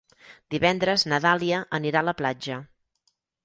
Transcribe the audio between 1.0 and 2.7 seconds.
na Dàlia anirà a la platja.